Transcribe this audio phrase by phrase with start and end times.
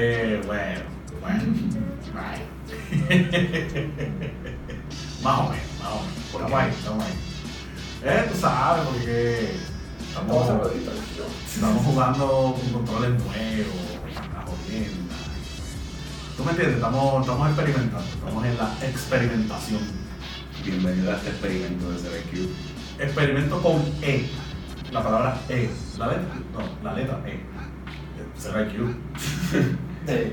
[0.00, 0.82] Eh, bueno,
[1.20, 1.42] bueno.
[5.24, 6.16] más o menos, más o menos.
[6.30, 7.14] Estamos ahí, estamos ahí.
[8.04, 9.56] Eh, tú sabes, porque
[10.08, 10.48] estamos,
[11.52, 13.74] estamos jugando con controles nuevos,
[14.14, 15.16] la jodienda.
[16.36, 16.76] ¿Tú me entiendes?
[16.76, 19.82] Estamos, estamos experimentando, estamos en la experimentación.
[20.64, 23.00] Bienvenido a este experimento de CBQ.
[23.00, 24.28] Experimento con E.
[24.92, 25.68] La palabra E.
[25.98, 26.34] ¿La letra?
[26.52, 27.40] No, la letra E.
[28.38, 28.94] Será Q.
[30.08, 30.32] De,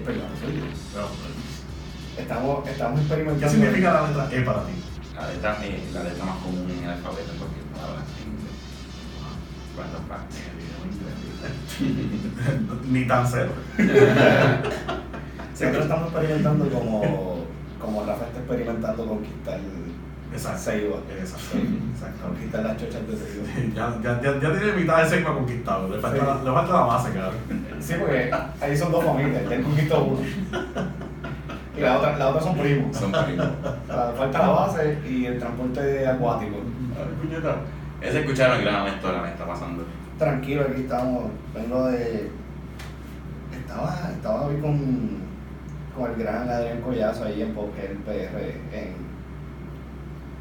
[2.17, 3.49] Estamos, estamos ¿Qué experimentando.
[3.49, 4.71] significa la letra E para ti?
[5.15, 8.55] La letra, eh, la letra más común en el alfabeto en cualquier palabra en inglés.
[9.77, 10.31] Random fact.
[12.89, 13.51] Ni tan cero.
[15.51, 17.45] Nosotros estamos experimentando como,
[17.81, 19.59] como Rafa está experimentando conquistar
[20.31, 20.59] Exacto.
[20.59, 20.97] Seiba.
[21.19, 21.57] Exacto.
[21.93, 22.27] Exacto.
[22.27, 23.45] Conquistar las chochas de Seiba.
[23.75, 25.89] Ya, ya, ya, ya tiene mitad de Sigma conquistado.
[25.89, 26.25] Le falta, Sí.
[26.25, 27.64] la, le falta la base, cabrón.
[27.79, 30.19] Sí, porque ahí son dos familias, él conquistó uno.
[31.77, 32.95] Y la otra, la otra son primos.
[32.97, 33.47] Son primos.
[33.87, 36.55] La- Falta la base y el transporte acuático.
[38.01, 39.83] Ese escucharon el gran historia me está pasando.
[40.17, 41.25] Tranquilo, aquí estamos.
[41.53, 42.29] Vengo de.
[43.51, 44.79] Estaba, estaba hoy con,
[45.97, 48.77] con el gran Adrián Collazo ahí en Poker PR.
[48.77, 48.93] En,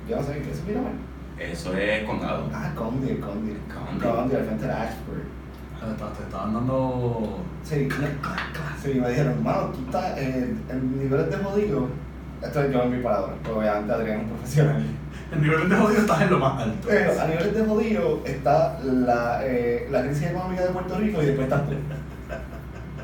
[0.09, 1.53] yo no sé, ¿qué es?
[1.53, 2.49] Eso es condado.
[2.53, 3.15] Ah, Condi.
[3.17, 3.57] Condi.
[4.01, 5.25] Condi, al frente de Ashford.
[5.85, 7.39] Te, te estaban dando.
[7.63, 7.89] Sí,
[8.83, 11.89] sí, me dijeron, hermano, tú estás en el nivel de jodido.
[12.43, 14.85] Esto es yo en mi palabra, porque obviamente Adrián es un profesional.
[15.33, 16.89] El nivel de jodido estás en lo más alto.
[16.89, 21.27] Pero a nivel de jodido está la, eh, la crisis económica de Puerto Rico y
[21.27, 21.75] después estás tú.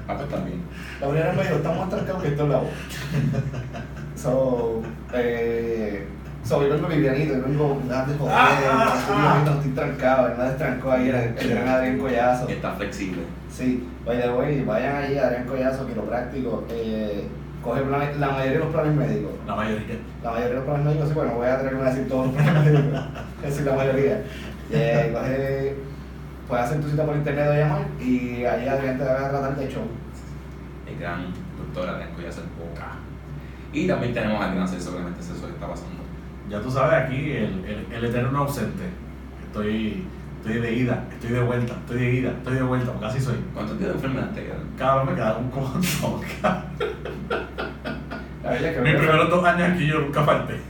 [0.08, 0.61] Ah, pues también.
[1.01, 2.73] La primera me dijo, estamos más trancados que esto en la boca.
[4.17, 4.83] So,
[5.14, 6.06] eh,
[6.44, 9.42] so, yo vengo livianito, yo vengo de joder, Ah, ah, estoy ah.
[9.44, 12.48] no estoy trancado, él me destrancó ahí el, el gran Adrián Collazo.
[12.48, 13.22] Está flexible.
[13.50, 17.28] Sí, the way, vayan ahí a Adrián Collazo, quiropráctico, eh,
[17.62, 19.33] coge planes- la mayoría de los planes médicos.
[19.46, 19.96] La mayoría.
[20.23, 22.34] La mayoría de los planes médicos, sí, bueno, voy a tener que decir todos los
[22.34, 23.01] planes médicos,
[23.42, 24.22] es decir, la mayoría.
[24.72, 25.77] Eh, coge,
[26.48, 29.57] puedes hacer tu cita por internet o llamar y ahí Adrián te va a tratar
[29.57, 29.83] de show.
[30.89, 31.27] El gran
[31.58, 32.92] doctor Adrián Collazo Boca.
[33.72, 36.01] Y también tenemos al gran Celso Clemente Celso que está pasando.
[36.50, 38.83] Ya tú sabes aquí, el, el, el eterno ausente.
[39.46, 40.05] Estoy,
[40.38, 43.36] estoy de ida, estoy de vuelta, estoy de ida, estoy de vuelta, porque así soy.
[43.55, 44.58] ¿Cuántos días de enfermedad te quedan?
[44.77, 45.50] Cada vez me quedaron un
[48.74, 50.60] que Mis primeros dos años aquí yo nunca falté.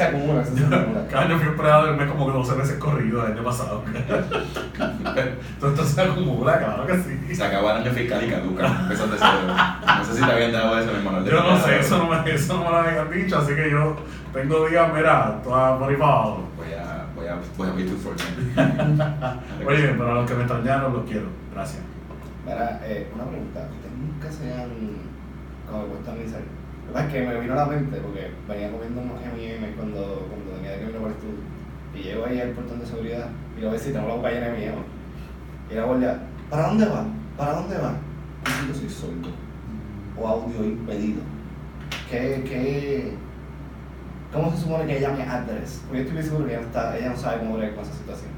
[0.00, 1.06] Se acumula, se acumula.
[1.10, 3.82] Cada año fui empleado del mes como que 12 meses corrido el año pasado.
[5.60, 7.34] Todo esto se acumula, claro que sí.
[7.34, 8.62] Se acaba el año fiscal y caduca.
[8.88, 9.10] De cero.
[9.98, 11.98] No sé si te habían dado eso en el manual de Yo no sé, eso
[11.98, 13.96] no me, eso no me lo habían dicho, así que yo
[14.32, 16.44] tengo días, mira, toda para abajo.
[16.56, 18.40] Voy a, voy a, voy a be too fortunate.
[19.66, 21.26] Oye, pero a los que me extrañaron los quiero.
[21.52, 21.82] Gracias.
[22.46, 23.68] Mira, eh, una pregunta.
[23.70, 24.70] ¿Ustedes nunca se han
[25.68, 26.14] como puesto a
[26.92, 30.80] Lo que me vino a la mente porque venía comiendo M&M cuando, cuando venía de
[30.80, 31.40] camino para el estudio.
[31.94, 34.46] Y llego ahí al portón de seguridad y lo veo si tengo la boca llena
[34.48, 34.82] de M&M.
[35.70, 37.06] Y la guardia, ¿para dónde va?
[37.36, 37.94] ¿Para dónde va?
[38.64, 39.30] Y yo soy sordo.
[40.18, 41.22] O audio impedido.
[42.10, 43.14] ¿Qué, qué,
[44.32, 45.82] ¿Cómo se supone que ella me adres?
[45.86, 48.30] Porque yo estoy seguro que ella está, ella no sabe cómo bregar con esa situación.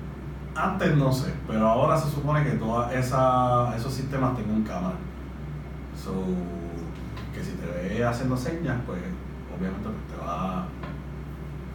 [0.54, 4.96] Antes no sé, pero ahora se supone que todos esos sistemas tengan cámara.
[6.02, 6.12] So,
[7.34, 8.98] que si te ve haciendo señas, pues
[9.56, 10.66] obviamente pues, te va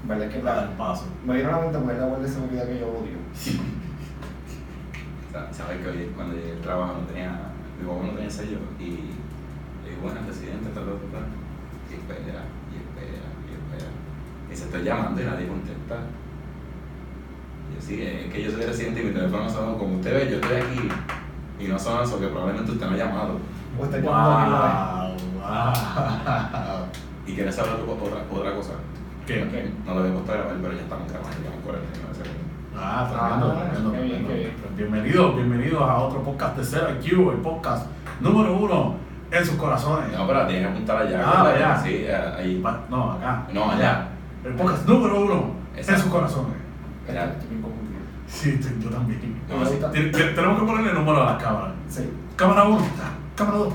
[0.08, 1.06] ¿Verdad que a dar la, paso.
[1.26, 3.18] Me vino a la mente es la guardia de seguridad que yo odio.
[5.32, 7.32] Sa- Sabes que hoy cuando llegué al trabajo no tenía,
[7.80, 8.84] mi papá no tenía sello y
[9.84, 11.28] le digo, bueno, presidente, tal, tal, tal.
[11.92, 13.90] Y espera, y espera, y espera.
[14.52, 15.96] Y se estoy llamando y nadie contesta.
[17.70, 20.32] Y yo sí, es que yo soy residente y mi teléfono sonó como usted ve,
[20.32, 20.90] yo estoy aquí
[21.60, 23.40] y no suena eso, que probablemente usted no ha llamado.
[23.80, 25.18] O está llamando a mi madre.
[25.24, 26.86] Wow, wow.
[27.28, 28.72] Y quieres saber otra, otra, otra cosa.
[29.26, 29.44] ¿Qué?
[29.86, 32.48] No lo había puesto a grabar, pero ya estamos grabando, llevamos 49 segundos.
[32.78, 34.34] Ah, tremendo, Ah, tremendo, qué tremendo.
[34.34, 34.56] bien.
[34.62, 37.88] Pues Bienvenidos, bienvenidos a otro podcast de Cero IQ, el podcast
[38.22, 38.96] número uno
[39.30, 40.18] en sus corazones.
[40.18, 41.22] No, pero tienes que apuntar allá.
[41.26, 41.72] Ah, ¿verdad?
[41.74, 41.84] allá.
[41.84, 42.06] Sí,
[42.38, 42.64] ahí.
[42.90, 43.44] No, acá.
[43.52, 44.08] No, allá.
[44.46, 46.04] El podcast número uno en Exacto.
[46.04, 46.54] sus corazones.
[47.10, 47.36] Allá.
[48.28, 49.42] Sí, estoy- yo también.
[49.50, 49.76] No, sí.
[49.92, 51.74] Tenemos que ponerle número a las cámaras.
[51.90, 52.10] Sí.
[52.38, 52.80] Cámara 1,
[53.36, 53.74] cámara 2,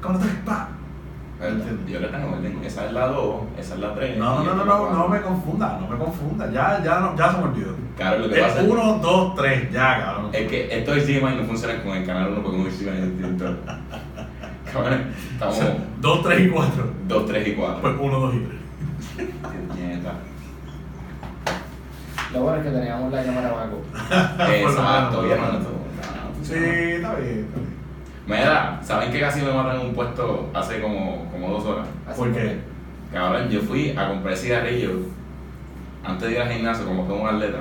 [0.00, 0.68] cámara 3, pa.
[1.88, 2.60] Yo le tengo orden.
[2.64, 4.16] Esa es la 2, esa es la 3.
[4.16, 6.50] No, no, no, no, no, no me confunda, no me confunda.
[6.52, 7.74] Ya, ya, no, ya se me olvidó.
[7.96, 10.30] Claro, lo que pasa Es es, 1, 2, 3, ya, cabrón.
[10.32, 13.56] es que estos HDMI no funcionan con el canal 1 porque un es distinto.
[14.72, 15.60] Cabrón, estamos
[16.00, 16.92] 2, 3 y 4.
[17.08, 17.80] 2, 3 y 4.
[17.82, 19.28] Pues 1, 2 y 3.
[19.76, 20.12] Nieta.
[22.32, 23.82] Lo bueno es que teníamos la cámara abajo.
[24.52, 25.38] Exacto, menos.
[25.38, 25.64] no, no, no
[26.42, 26.66] Sí, funciona.
[26.96, 27.71] está bien, está bien.
[28.26, 31.88] Mira, ¿saben que casi me matan en un puesto hace como, como dos horas?
[32.16, 32.58] ¿Por qué?
[33.12, 34.92] Cabrón, yo fui a comprar cigarrillos
[36.04, 37.58] antes de ir al gimnasio como que un atleta.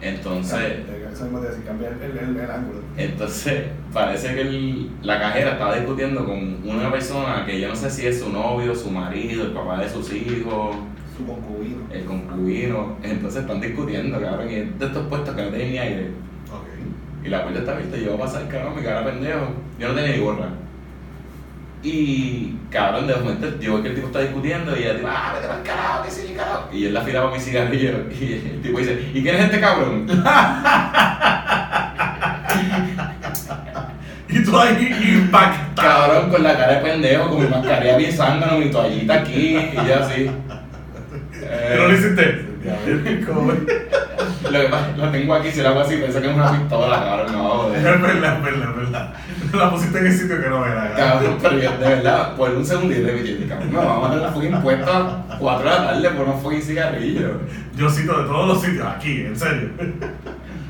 [0.00, 0.78] Entonces,
[1.12, 2.80] Eso mismo te decía, cambiar el, el, el ángulo.
[2.96, 7.90] entonces parece que el- la cajera estaba discutiendo con una persona que yo no sé
[7.90, 10.76] si es su novio, su marido, el papá de sus hijos,
[11.16, 11.78] Su concubino.
[11.90, 12.96] el concubino.
[13.02, 16.06] Entonces están discutiendo, cabrón, y es de estos puestos que no tienen ni aire.
[16.50, 16.66] Ok.
[17.24, 19.54] Y la puerta está abierta, y yo voy a pasar, cabrón, mi cara pendejo.
[19.78, 20.48] Yo no tenía ni gorra.
[21.84, 25.32] Y, cabrón, de momento yo veo que el tipo está discutiendo y ella tipo, ah,
[25.34, 26.68] vete para carajo, que sí, carajo.
[26.72, 27.90] Y él la fila para mi cigarrillo
[28.20, 30.06] y el tipo dice, ¿y quién es este cabrón?
[34.28, 36.08] Y tú ahí impactado.
[36.08, 39.74] cabrón, con la cara de pendejo, con mi mascarilla bien zángano, mi toallita aquí, y
[39.74, 40.30] yo así.
[41.34, 42.46] Eh, Pero lo hiciste.
[44.50, 47.04] Lo que pasa, lo tengo aquí, si lo hago así, pensé que es una pistola,
[47.04, 47.82] cabrón, no, Es joder.
[48.00, 49.14] verdad, es verdad, es verdad.
[49.54, 50.94] La pusiste en el sitio que no era.
[50.96, 54.20] Cabrón, pero yo, de verdad, por un segundo y repitiendo, cabrón, me vamos a dar
[54.20, 54.96] una fucking puesta
[55.30, 57.30] a 4 de la tarde por un fucking cigarrillo.
[57.76, 59.68] Yo cito de todos los sitios, aquí, en serio.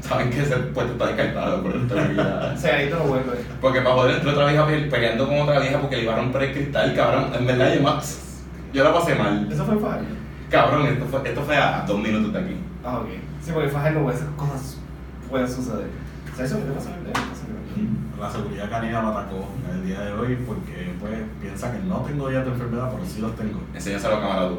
[0.01, 2.57] Saben que ese puesto está descartado por esta vida.
[2.57, 3.39] Sea, ahí te lo vuelve.
[3.61, 6.17] Porque para joder entró otra vieja pe- peleando con otra vieja porque le iba a
[6.17, 7.31] romper el cristal, cabrón.
[7.39, 8.21] En verdad yo más.
[8.73, 9.49] Yo la pasé mal.
[9.51, 10.05] Eso fue fallo.
[10.51, 12.57] Cabrón, esto fue, esto fue a, a dos minutos de aquí.
[12.85, 13.09] Ah, ok.
[13.43, 14.79] Sí, porque fajarlo, esas cosas
[15.29, 15.89] pueden suceder.
[16.33, 17.13] O sea, eso pasa en el.
[18.21, 22.29] La seguridad canina me atacó el día de hoy porque pues piensa que no tengo
[22.29, 23.61] días de enfermedad, pero sí los tengo.
[23.75, 24.59] Enséñaselo a cámara tú.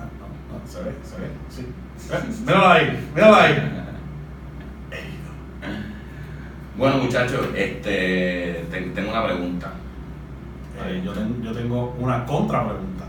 [0.00, 1.66] Ah, no, no, se ve, se ve, sí.
[2.10, 3.52] Eh, Míralo ahí, míralo ahí.
[4.90, 5.18] Ey,
[6.78, 9.72] Bueno, muchachos, este, ten- tengo una pregunta.
[10.86, 13.04] eh, yo, ten- yo tengo una contra pregunta.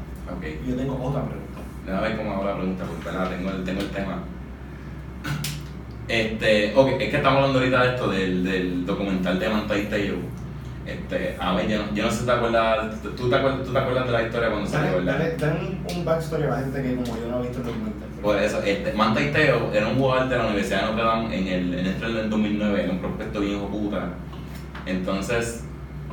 [0.65, 1.42] Y yo tengo otra pregunta.
[1.85, 3.29] Déjame ver cómo hago la pregunta, porque ¿verdad?
[3.29, 4.23] Tengo, el, tengo el tema.
[6.07, 9.85] Este, ok, es que estamos hablando ahorita de esto, del, del documental de Manta y
[9.85, 10.15] Teo.
[10.85, 13.71] Este, a ver, yo no, yo no sé si te acuerdas, ¿tú te acuerdas, tú
[13.71, 15.17] te acuerdas de la historia cuando salió, verdad?
[15.17, 17.65] dale, dale un, un backstory a la gente que como yo no he visto el
[17.67, 18.09] documental.
[18.21, 21.37] Por eso, este, Manta y Teo era un jugador de la Universidad de Notre Dame
[21.37, 24.09] en el, en del 2009, era un prospecto bien hijo puta.
[24.85, 25.63] Entonces,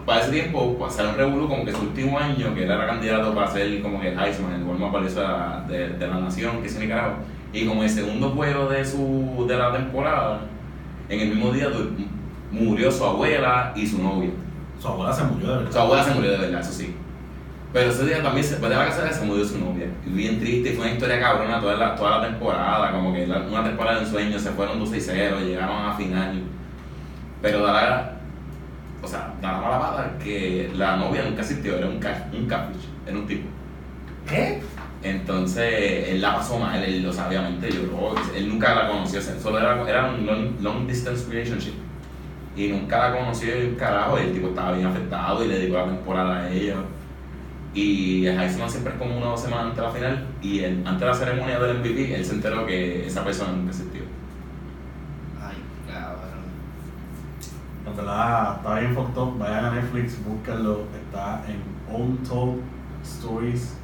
[0.07, 3.51] para ese tiempo, pasaron Revolu como que su último año, que él era candidato para
[3.51, 6.61] ser como que el Heisman, el gol más valioso de la, de, de la nación,
[6.61, 7.19] que es Nicaragua.
[7.53, 10.41] Y como el segundo juego de, su, de la temporada,
[11.09, 11.69] en el mismo día
[12.53, 14.31] murió su abuela y su novia.
[14.81, 15.73] Su abuela se murió de verdad.
[15.73, 16.95] Su abuela se murió de verdad, eso sí.
[17.73, 19.87] Pero ese día también, se, después de la casa de se murió su novia.
[20.07, 23.27] Y bien triste, y fue una historia cabrona toda la, toda la temporada, como que
[23.27, 26.43] la- una temporada de ensueño, se fueron 2-6-0, llegaron a final.
[27.43, 28.20] Pero da la,
[29.03, 32.47] o sea, da la mala pata que la novia nunca existió, era un, ca- un
[32.47, 33.49] catfish, era un tipo.
[34.29, 34.61] ¿Qué?
[35.03, 39.59] Entonces, él la pasó mal, él, o sea, obviamente lloró, él nunca la conoció, solo
[39.59, 41.73] era, era un long, long distance relationship.
[42.57, 45.59] Y nunca la conoció y un carajo, y el tipo estaba bien afectado y le
[45.59, 46.75] dedicó la temporada a ella.
[47.73, 50.83] Y Heisman siempre es como una o dos semanas antes de la final, y él-
[50.85, 54.03] antes de la ceremonia del MVP, él se enteró que esa persona nunca existió.
[55.41, 55.57] Ay,
[55.91, 56.41] cabrón.
[57.91, 59.39] En verdad, está bien fucked up.
[59.39, 60.85] Vayan a Netflix, búsquenlo.
[61.05, 62.61] Está en Untold
[63.03, 63.77] Stories.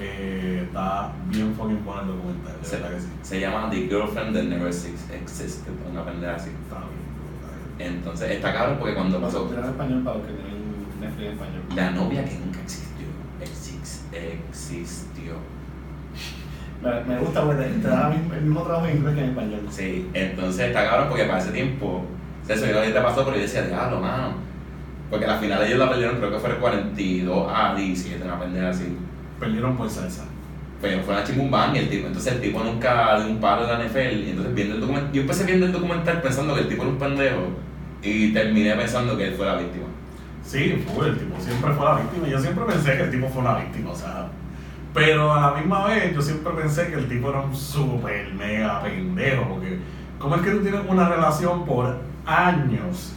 [0.00, 3.08] Eh, está bien fucking bueno el documental, de Se, verdad que sí.
[3.22, 6.50] se llama The Girlfriend That Never Exis- Existed, una pendeja así.
[6.50, 7.84] Está bien, está.
[7.84, 11.62] Entonces, está cabrón porque cuando pasó, en español para los que tienen Netflix en español.
[11.74, 13.06] la novia que nunca existió,
[13.40, 15.34] exis- existió.
[16.80, 19.60] Me, me gusta porque misma- el mismo trabajo en inglés que en español.
[19.70, 22.04] Sí, entonces está cabrón porque para ese tiempo,
[22.48, 24.48] eso yo te pasó, pero yo decía, diablo, mano.
[25.10, 28.70] Porque la final ellos la perdieron, creo que fue el 42 a 17, una pendeja
[28.70, 28.96] así.
[29.40, 30.24] Perdieron por salsa.
[30.80, 33.72] Fue, fue una chimumbán y el tipo, entonces el tipo nunca dio un palo de
[33.72, 33.98] la NFL.
[33.98, 36.92] Y entonces viendo el documental, yo empecé viendo el documental pensando que el tipo era
[36.92, 37.42] un pendejo
[38.02, 39.86] y terminé pensando que él fue la víctima.
[40.44, 42.28] Sí, fue, el tipo siempre fue la víctima.
[42.28, 44.28] Yo siempre pensé que el tipo fue una víctima, o sea.
[44.94, 48.82] Pero a la misma vez, yo siempre pensé que el tipo era un super mega
[48.82, 49.48] pendejo.
[49.48, 49.78] Porque,
[50.18, 51.98] ¿cómo es que tú tienes una relación por
[52.28, 53.12] años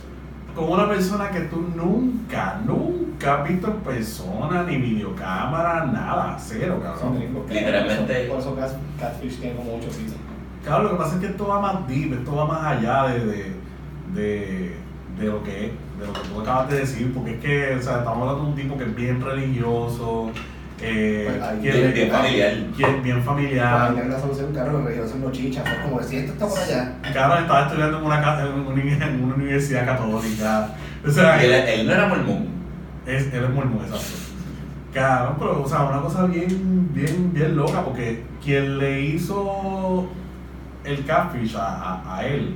[0.55, 6.37] con una persona que tú nunca, nunca has visto en persona, ni videocámara, nada?
[6.39, 7.17] Cero, cabrón.
[7.19, 7.49] gringos.
[7.49, 10.15] Literalmente- Por eso Cat- Catfish tiene como 8 seasons.
[10.65, 13.25] Claro, lo que pasa es que esto va más deep, esto va más allá de,
[13.25, 13.53] de,
[14.13, 14.75] de,
[15.19, 17.99] de lo que de lo que tú acabas de decir, porque es que o sea,
[17.99, 20.31] estamos hablando de un tipo que es bien religioso,
[20.81, 22.53] eh, Pues, Bien, bien familiar.
[23.03, 23.87] bien Para familiar.
[23.93, 24.53] tener la solución,
[25.31, 25.65] chichas.
[25.67, 26.93] Es como si esto está por allá.
[27.13, 30.69] Cabrón, estaba estudiando en una, en una, en una universidad católica.
[31.05, 32.47] O sea, él, no era mormón.
[33.05, 34.05] es, él es mormón, exacto.
[34.93, 40.09] Cabrón, pero, o sea, una cosa bien, bien, bien loca, porque quien le hizo
[40.83, 41.61] el catfish a,
[42.03, 42.55] a, a él,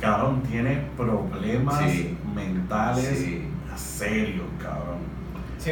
[0.00, 2.16] cabrón, tiene problemas Sí.
[2.34, 3.44] mentales Sí.
[3.76, 4.46] serios.
[5.62, 5.70] Sí,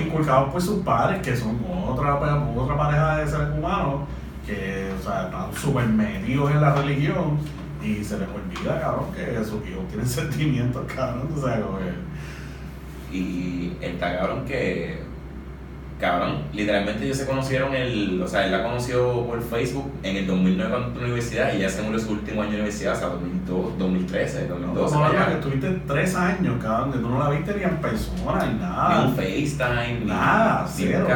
[0.00, 4.00] inculcados por sus padres, que son otra, otra pareja de seres humanos,
[4.46, 7.38] que o sea, están súper metidos en la religión
[7.82, 11.28] y se les olvida, cabrón, que sus hijos tienen sentimientos, cabrón.
[11.36, 15.02] O sea, como que- Y está cabrón que.
[16.00, 20.26] Cabrón, literalmente ellos se conocieron, el, o sea, él la conoció por Facebook en el
[20.26, 22.94] 2009 cuando entró a la universidad y ya se murió su último año de universidad,
[22.94, 24.94] o sea, 2002, 2013, No, 2012.
[24.96, 25.26] no, allá.
[25.26, 28.60] que estuviste tres años, cabrón, que tú no la viste ni en persona ni Ni
[28.60, 29.02] nada.
[29.02, 31.06] un FaceTime, ni- Nada, ni cero.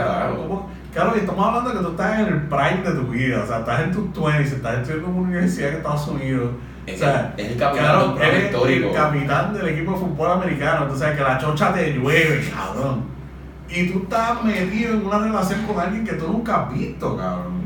[0.92, 3.46] Claro, y estamos hablando de que tú estás en el prime de tu vida, o
[3.48, 6.50] sea, estás en tus 20, estás estudiando en una universidad en Estados Unidos.
[6.86, 8.88] Es, o sea, el, es el capitán Claro, de un programa eres histórico.
[8.90, 13.14] el capitán del equipo de fútbol americano, sabes que la chocha te llueve, cabrón.
[13.68, 17.64] Y tú estás metido en una relación con alguien que tú nunca has visto, cabrón.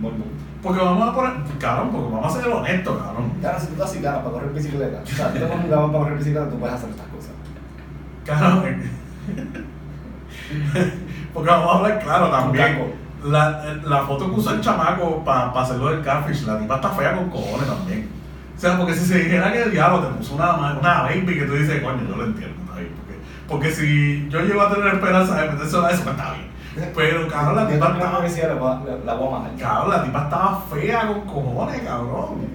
[0.62, 3.32] Porque vamos a poner, cabrón, porque vamos a ser honestos, cabrón.
[3.40, 5.02] Claro, si tú estás ganas para correr bicicleta.
[5.02, 7.30] O sea, tú te gabán para correr bicicleta, tú puedes hacer estas cosas.
[8.24, 8.82] Cabrón.
[11.34, 12.94] Porque vamos a hablar claro también.
[13.24, 17.16] La, la foto que usó el chamaco para hacerlo del catfish, la tipa está fea
[17.16, 18.08] con cojones también.
[18.56, 21.44] O sea, porque si se dijera que el diablo te puso una, una baby que
[21.44, 22.56] tú dices, coño, yo lo entiendo.
[23.48, 26.48] Porque, si yo llego a tener esperanza de meterse a eso, pues está bien.
[26.94, 28.28] Pero, cabrón, la tipa estaba, la
[28.84, 29.58] la- la voy a matar.
[29.58, 32.48] cabrón, la tipa estaba fea con cojones, cabrón.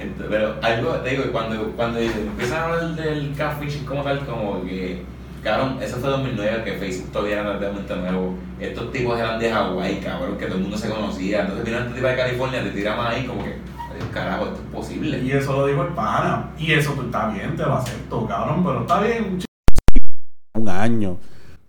[0.00, 4.62] Entonces, pero algo, te digo, cuando, cuando empiezan a hablar del catfish como tal, como
[4.64, 5.02] que,
[5.42, 8.34] cabrón, eso fue 2009, que Facebook todavía era relativamente nuevo.
[8.60, 11.42] Estos tipos eran de Hawái, cabrón, que todo el mundo se conocía.
[11.42, 13.56] Entonces vino este tipo de California, te tiramos ahí como que,
[14.12, 15.18] carajo, esto es posible.
[15.20, 16.50] Y eso lo dijo el pana.
[16.58, 19.38] Y eso pues, está bien, te lo acepto, cabrón, pero está bien.
[20.54, 21.18] Un año.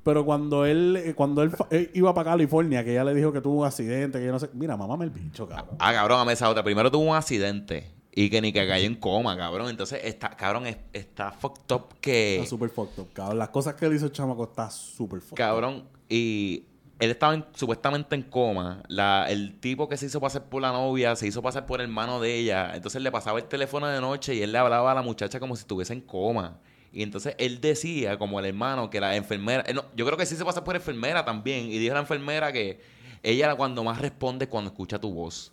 [0.04, 3.34] Pero cuando él, eh, cuando él, fa- él iba para California, que ella le dijo
[3.34, 4.50] que tuvo un accidente, que yo no sé.
[4.54, 5.76] Mira, mamame el bicho, cabrón.
[5.80, 6.64] Ah, cabrón, a esa otra.
[6.64, 9.70] Primero tuvo un accidente y que ni que cayó en coma, cabrón.
[9.70, 12.36] Entonces, está, cabrón, es- está fucked up que...
[12.36, 13.40] Está súper fucked up, cabrón.
[13.40, 15.38] Las cosas que le hizo el chamaco está súper fucked up.
[15.38, 16.66] Cabrón, y
[17.00, 18.84] él estaba en- supuestamente en coma.
[18.88, 21.88] La, el tipo que se hizo pasar por la novia se hizo pasar por el
[21.88, 22.76] hermano de ella.
[22.76, 25.56] Entonces le pasaba el teléfono de noche y él le hablaba a la muchacha como
[25.56, 26.60] si estuviese en coma.
[26.96, 29.64] Y entonces él decía, como el hermano, que la enfermera.
[29.68, 31.66] eh, no, yo creo que sí se pasa por enfermera también.
[31.66, 32.80] Y dijo a la enfermera que
[33.22, 35.52] ella cuando más responde cuando escucha tu voz.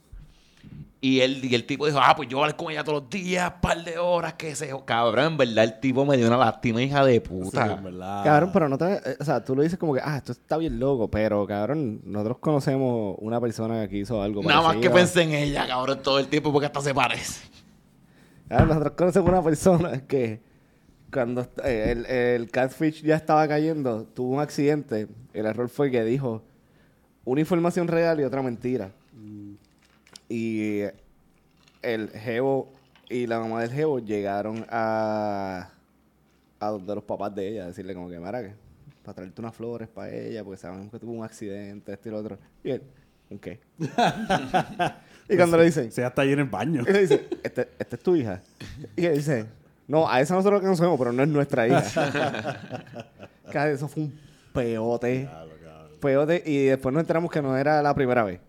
[1.01, 3.01] Y él, y el tipo dijo, ah, pues yo voy a hablar con ella todos
[3.03, 4.71] los días, par de horas, que se...
[4.85, 7.73] Cabrón, en verdad el tipo me dio una lástima, hija de Sí, puta.
[7.73, 8.23] en verdad.
[8.23, 8.85] Cabrón, pero no te...
[8.95, 12.03] eh, O sea, tú lo dices como que, ah, esto está bien loco, pero cabrón,
[12.05, 16.21] nosotros conocemos una persona que hizo algo Nada más que pensé en ella, cabrón, todo
[16.21, 17.49] el tiempo porque hasta se parece.
[18.49, 20.41] Cabrón, nosotros conocemos una persona que
[21.13, 25.09] cuando eh, el, el catfish ya estaba cayendo, tuvo un accidente.
[25.33, 26.43] El error fue que dijo
[27.25, 28.91] una información real y otra mentira.
[30.29, 30.81] Y
[31.83, 32.73] el jevo
[33.09, 35.71] y la mamá del jevo llegaron a,
[36.59, 38.55] a donde los papás de ella, a decirle como que, que
[39.03, 42.19] para traerte unas flores para ella, porque sabemos que tuvo un accidente, esto y lo
[42.19, 42.39] otro.
[42.65, 42.83] Y él,
[43.29, 43.61] ¿un qué?
[45.29, 46.83] y cuando le dicen, Se ya está ahí en el baño.
[46.89, 48.41] y le dice, ¿Este, ¿esta es tu hija?
[48.97, 49.47] Y él dice,
[49.93, 51.83] no, a esa nosotros la conocemos, pero no es nuestra hija.
[53.71, 54.19] Eso fue un
[54.55, 55.29] peote.
[56.01, 56.43] Peote.
[56.47, 58.41] Y después nos enteramos que no era la primera vez.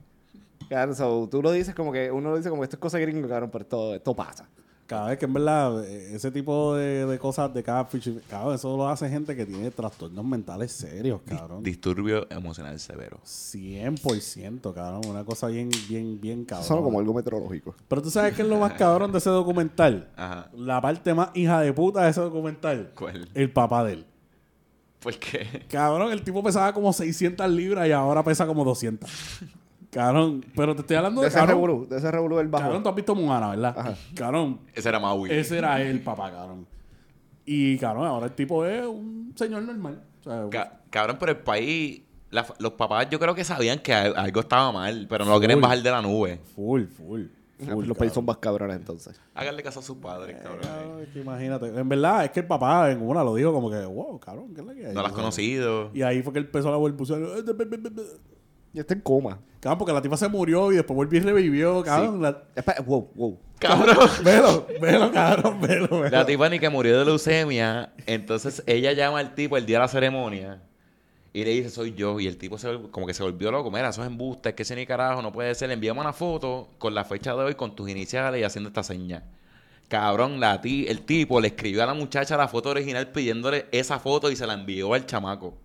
[0.69, 2.97] Claro, so, tú lo dices como que, uno lo dice como que esto es cosa
[2.97, 4.47] gringo, cabrón, pero esto, esto pasa.
[4.93, 8.77] Cada vez que en verdad eh, ese tipo de, de cosas de catfish, cabrón, eso
[8.77, 11.63] lo hace gente que tiene trastornos mentales serios, cabrón.
[11.63, 13.19] Disturbio emocional severo.
[13.25, 15.01] 100%, cabrón.
[15.07, 16.67] Una cosa bien, bien, bien cabrón.
[16.67, 17.73] Solo como algo meteorológico.
[17.87, 20.11] Pero tú sabes qué es lo más cabrón de ese documental.
[20.15, 20.51] Ajá.
[20.55, 22.91] La parte más hija de puta de ese documental.
[22.93, 23.27] ¿Cuál?
[23.33, 24.05] El papá de él.
[24.99, 25.65] ¿Por qué?
[25.69, 29.09] Cabrón, el tipo pesaba como 600 libras y ahora pesa como 200.
[29.93, 31.55] Cabrón, pero te estoy hablando De de ese cabrón.
[31.55, 32.63] revolú, de ese revolú del bajo.
[32.65, 33.75] Cabrón, tú has visto Moana, ¿verdad?
[33.77, 33.95] Ajá.
[34.15, 35.31] Cabrón, Ese era Maui.
[35.31, 36.65] ese era el papá, cabrón.
[37.45, 40.01] Y cabrón, ahora el tipo es un señor normal.
[40.21, 43.93] O sea, Ca- cabrón, pero el país, la- los papás yo creo que sabían que
[43.93, 45.61] al- algo estaba mal, pero no lo quieren Full.
[45.63, 46.39] bajar de la nube.
[46.55, 47.23] full, full.
[47.59, 49.19] full Los países son más cabrones entonces.
[49.35, 50.61] Háganle caso a sus padres, cabrón.
[50.63, 51.67] Cabrón, es que imagínate.
[51.67, 54.61] En verdad, es que el papá en una lo dijo como que, wow, cabrón, ¿qué
[54.61, 54.93] es la que hay?
[54.93, 55.89] No las has conocido.
[55.93, 57.19] Y ahí fue que él empezó a la balbucear.
[58.73, 59.39] Y está en coma.
[59.59, 62.21] Cabrón, porque la tipa se murió y después volvió y revivió, cabrón.
[62.21, 63.39] La- Espera, wow, wow.
[63.59, 64.09] Cabrón.
[64.23, 66.09] Velo, velo, cabrón, velo, velo.
[66.09, 67.93] La tipa ni que murió de leucemia.
[68.05, 70.61] Entonces ella llama al tipo el día de la ceremonia
[71.31, 72.19] y le dice, soy yo.
[72.19, 73.71] Y el tipo se, como que se volvió loco.
[73.71, 75.69] Mira, eso es embuste, es que ese ni carajo no puede ser.
[75.69, 78.83] Le enviamos una foto con la fecha de hoy, con tus iniciales y haciendo esta
[78.83, 79.23] seña.
[79.87, 83.99] Cabrón, la ti, el tipo le escribió a la muchacha la foto original pidiéndole esa
[83.99, 85.57] foto y se la envió al chamaco.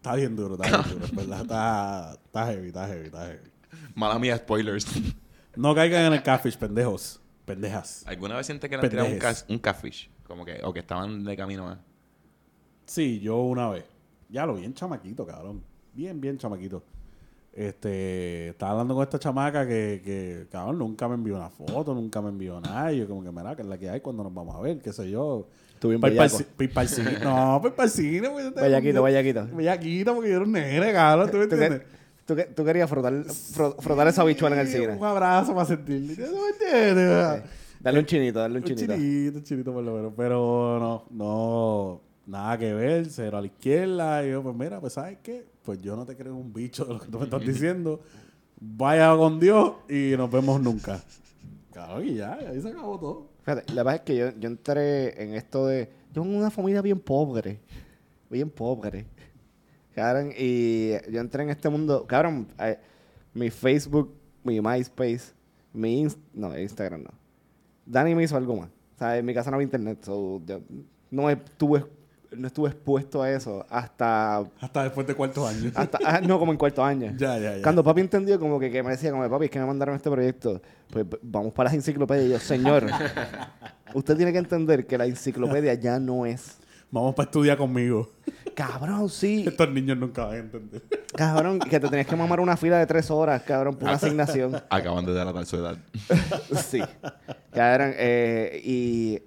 [0.00, 1.42] Está bien duro, está bien duro, es verdad.
[1.42, 3.50] Está, está heavy, está heavy, está heavy.
[3.94, 4.86] Mala mía, spoilers.
[5.56, 7.20] No caigan en el catfish, pendejos.
[7.44, 8.04] pendejas.
[8.06, 10.08] ¿Alguna vez siente que le han tirado un, un catfish?
[10.26, 11.78] Como que, o que estaban de camino a...
[12.86, 13.84] Sí, yo una vez.
[14.30, 15.62] Ya lo bien chamaquito, cabrón.
[15.92, 16.82] Bien, bien chamaquito.
[17.52, 22.22] Este, estaba hablando con esta chamaca que, que, cabrón, nunca me envió una foto, nunca
[22.22, 22.90] me envió nada.
[22.92, 24.80] Y yo como que, mira, que es la que hay cuando nos vamos a ver,
[24.80, 25.46] qué sé yo.
[25.80, 26.44] Tú bien Pa' ir pa'l bellaco.
[26.44, 27.18] ci- pa' ir pa'l cine.
[27.24, 28.30] No, pues para el cine.
[28.30, 29.46] Pues, Bellaquito, bellaquito.
[29.52, 31.88] Bellaquito, porque yo era un nene, cabrón, ¿tú me ¿Tú, que- entiendes?
[32.26, 34.88] tú que- tú querías frotar, fro- frotar esa bichuela en el cine.
[34.96, 36.14] Un abrazo para sentirle.
[36.14, 37.42] ¿Tú me entiendes?
[37.80, 38.94] Dale un chinito, dale un Un chinito.
[38.94, 40.12] chinito, un chinito por lo menos.
[40.14, 44.22] Pero no, no, nada que ver, cero a la izquierda.
[44.26, 45.46] Y yo, pues mira, pues ¿sabes qué?
[45.64, 48.00] Pues yo no te creo un bicho de lo que tú me estás diciendo.
[48.60, 51.00] Vaya con Dios y nos vemos nunca.
[51.72, 53.29] Claro, y ya, ahí se acabó todo.
[53.44, 55.90] Fíjate, la verdad es que yo, yo entré en esto de...
[56.12, 57.60] Yo en una familia bien pobre.
[58.28, 59.06] Bien pobre.
[59.94, 62.06] Cabrón, y yo entré en este mundo...
[62.06, 62.78] Cabrón, eh,
[63.34, 65.32] mi Facebook, mi MySpace,
[65.72, 66.04] mi...
[66.04, 67.10] Inst- no, Instagram no.
[67.86, 68.68] Dani me hizo algo más.
[68.68, 69.98] O sea, en mi casa no había internet.
[70.02, 70.60] so yo
[71.10, 71.84] no estuve,
[72.30, 74.38] no estuve expuesto a eso hasta...
[74.60, 75.72] Hasta después de cuartos años.
[75.74, 77.12] hasta ah, no, como en cuarto año.
[77.18, 77.62] ya, ya, ya.
[77.62, 80.10] Cuando papi entendió como que, que me decía, como papi, es que me mandaron este
[80.10, 82.26] proyecto, pues vamos para las enciclopedias.
[82.26, 82.86] Y yo, señor,
[83.94, 86.58] usted tiene que entender que la enciclopedia ya no es.
[86.90, 88.10] Vamos para estudiar conmigo.
[88.54, 89.44] Cabrón, sí.
[89.46, 90.82] Estos niños nunca van a entender.
[91.14, 94.60] Cabrón, que te tenías que mamar una fila de tres horas, cabrón, por una asignación.
[94.68, 95.78] Acaban de delatar su edad.
[96.68, 96.80] Sí.
[97.52, 99.22] Cabrón, eh, y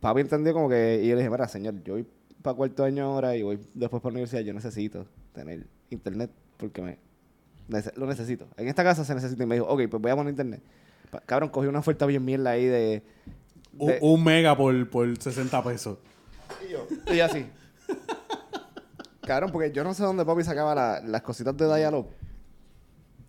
[0.00, 2.06] papi entendió como que, y yo le dije, mira, señor, yo voy
[2.40, 6.82] para cuarto año ahora y voy después para la universidad, yo necesito tener internet porque
[6.82, 6.98] me
[7.96, 8.46] lo necesito.
[8.56, 10.62] En esta casa se necesita y me dijo, ok, pues voy a poner internet.
[11.10, 13.02] Pa- Cabrón, cogí una oferta bien mierda ahí de...
[13.78, 15.98] Un, de- un mega por, por 60 pesos.
[16.66, 17.46] y yo, y así.
[19.22, 22.06] Cabrón, porque yo no sé dónde papi sacaba la- las cositas de Dialog.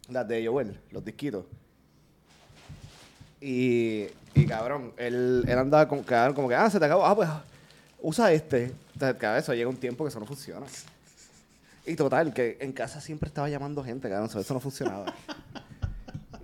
[0.10, 1.46] Las de Joel, los disquitos.
[3.42, 7.06] Y, y cabrón, él, él andaba como, cabrón, como que, ah, se te acabó.
[7.06, 7.30] Ah, pues
[8.02, 8.74] usa este.
[8.94, 10.66] Entonces, cabrón, eso llega un tiempo que eso no funciona.
[11.88, 15.06] Y total, que en casa siempre estaba llamando gente, cabrón, so eso no funcionaba.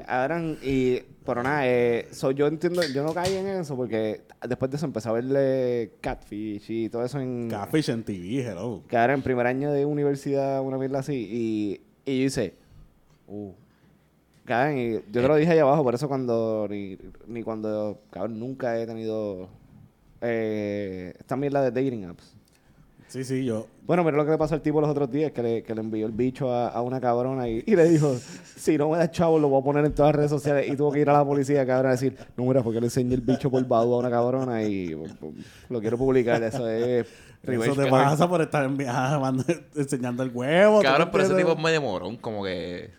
[0.05, 4.69] Cabrón, y, pero nada, eh, so, yo entiendo, yo no caí en eso porque después
[4.69, 7.49] de eso empecé a verle Catfish y todo eso en...
[7.49, 8.83] Catfish en TV, hello.
[8.87, 11.13] Que ahora en primer año de universidad, una mierda así.
[12.05, 12.53] Y, y yo hice,
[13.27, 13.51] uh.
[14.45, 18.39] Cabrón, y yo te lo dije ahí abajo, por eso cuando, ni, ni cuando, cabrón,
[18.39, 19.47] nunca he tenido
[20.19, 22.35] eh, esta mierda de dating apps.
[23.13, 23.67] Sí, sí, yo.
[23.85, 25.81] Bueno, mira lo que le pasó al tipo los otros días, que le, que le
[25.81, 28.17] envió el bicho a, a una cabrona y, y le dijo,
[28.55, 30.67] si no me das chavo, lo voy a poner en todas las redes sociales.
[30.67, 33.13] Y tuvo que ir a la policía, cabrón, a decir, no, mira, porque le enseñé
[33.13, 35.31] el bicho por Badu a una cabrona y pues, pues,
[35.69, 36.41] lo quiero publicar.
[36.41, 37.05] Eso es...
[37.43, 39.45] Eso te pasa por estar enviando,
[39.75, 40.79] enseñando el huevo.
[40.79, 42.89] ¿tú Cabrón, pero ese tipo es medio morón, como que...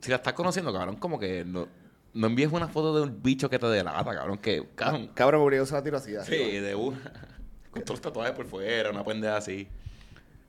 [0.00, 1.68] Si la estás conociendo, cabrón, como que no,
[2.12, 4.66] no envíes una foto de un bicho que te delata, cabrón, que...
[4.74, 6.16] Cabrón, Cabrón, yo se la tiro así.
[6.16, 6.32] así.
[6.34, 6.98] sí, de una...
[7.72, 9.66] Con todos los tatuajes por fuera, una pendeja así.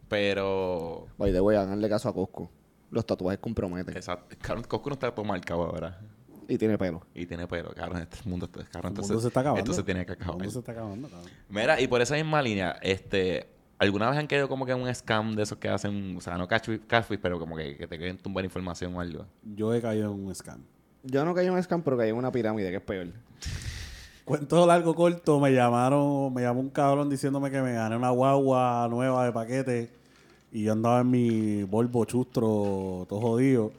[0.10, 1.08] Pero...
[1.18, 2.52] By the way, háganle caso a Cosco.
[2.92, 3.96] Los tatuajes comprometen.
[3.96, 4.36] Exacto.
[4.42, 6.00] Cabrón, Cosco no está todo marcado ahora.
[6.48, 7.02] Y tiene pelo.
[7.16, 8.48] Y tiene pelo, cabrón, este mundo...
[8.52, 9.62] Cabrón, El entonces, mundo se está acabando.
[9.62, 10.36] Esto se tiene que El acabar.
[10.36, 11.32] mundo se está acabando, cabrón.
[11.50, 13.48] Mira, y por esa misma línea, este...
[13.80, 16.38] ¿Alguna vez han caído como que en un scam de esos que hacen, o sea,
[16.38, 19.26] no catfish, pero como que, que te quieren tumbar información o algo?
[19.44, 20.62] Yo he caído en un scam.
[21.04, 23.08] Yo no caí en un scam, pero caí en una pirámide, que es peor.
[24.26, 28.88] Cuento largo corto, me llamaron, me llamó un cabrón diciéndome que me gané una guagua
[28.90, 29.90] nueva de paquete
[30.50, 33.74] y yo andaba en mi Volvo chustro todo jodido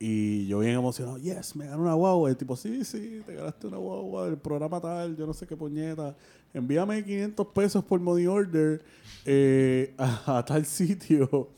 [0.00, 2.28] y yo bien emocionado, yes, me gané una guagua.
[2.28, 5.46] Y el tipo, sí, sí, te ganaste una guagua del programa tal, yo no sé
[5.46, 6.16] qué puñeta.
[6.54, 8.82] Envíame 500 pesos por money order
[9.24, 11.50] eh, a, tal sitio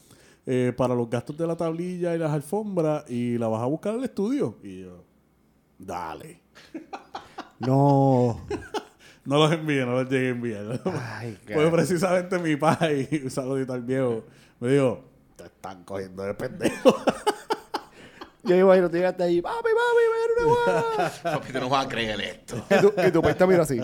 [0.46, 3.94] eh, para los gastos de la tablilla y las alfombras y la vas a buscar
[3.94, 4.56] al estudio.
[4.62, 5.04] Y yo,
[5.78, 6.40] dale.
[7.60, 8.40] No.
[9.22, 10.80] No los envié, no los llegué a enviar.
[11.18, 14.24] Ay, Fue precisamente mi pai, un saludito al viejo,
[14.58, 15.04] me dijo,
[15.36, 16.96] te están cogiendo de pendejo.
[18.42, 19.70] Yo iba y no te llegaste ahí, papi, papi,
[20.10, 21.12] me gané una guagua.
[21.22, 22.64] Papi, tú no vas a creer esto.
[22.70, 23.80] y tu, y tu país te mira así.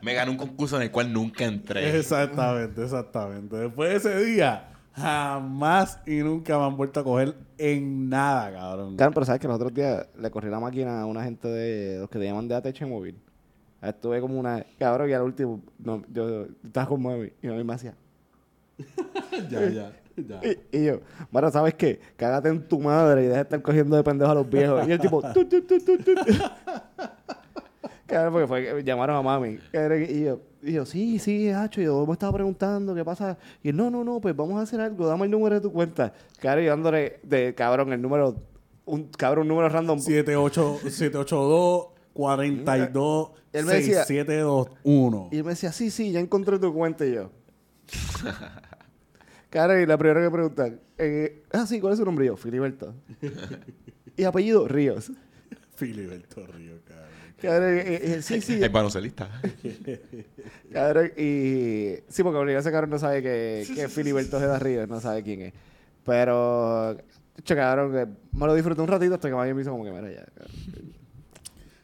[0.00, 1.98] Me gané un concurso en el cual nunca entré.
[1.98, 3.56] exactamente, exactamente.
[3.56, 8.96] Después de ese día, jamás y nunca me han vuelto a coger en nada, cabrón.
[8.96, 11.98] Claro, pero sabes que los otros días le corrí la máquina a una gente de
[11.98, 13.18] los que te llaman de ATH móvil.
[13.82, 14.64] Estuve como una.
[14.78, 17.94] Cabrón, y al último, no, yo estaba con mami y mami me hacía.
[19.50, 20.40] ya, ya, ya.
[20.42, 22.00] Y, y yo, bueno, ¿sabes qué?
[22.16, 24.86] Cágate en tu madre y deja de estar cogiendo de pendejo a los viejos.
[24.86, 26.14] Y el tipo, tu, tu, tu, tu, tu.
[28.06, 29.58] Claro, porque fue que llamaron a mami.
[30.12, 31.80] Y yo, y yo, sí, sí, hacho.
[31.80, 33.38] Y yo me estaba preguntando qué pasa.
[33.62, 35.06] Y él, no, no, no, pues vamos a hacer algo.
[35.06, 36.12] Dame el número de tu cuenta.
[36.38, 38.36] Claro, y dándole de cabrón el número
[38.84, 39.98] un cabrón, un número random.
[40.00, 45.28] 78 782 42 Él me decía- 6721.
[45.32, 47.30] Y él me decía, sí, sí, ya encontré tu cuenta y yo.
[49.48, 52.24] Cara, y la primera que preguntan, eh, ah, sí, ¿cuál es su nombre?
[52.24, 52.94] Y yo, Filiberto.
[54.16, 55.10] y apellido, Ríos.
[55.74, 57.09] Filiberto Río, cabrón.
[57.40, 58.62] Cabrón, eh, eh, sí, sí.
[58.62, 59.28] Es baloncelista.
[60.72, 65.00] Cabrón, y sí, porque obligado ese cabrón no sabe que, que Filiberto Ojeda Ríos, no
[65.00, 65.52] sabe quién es.
[66.04, 66.96] Pero,
[67.42, 69.90] che, cabrón, que me lo disfruté un ratito hasta que Maya me hizo como que,
[69.90, 70.24] mira, ya.
[70.24, 70.56] cabrón.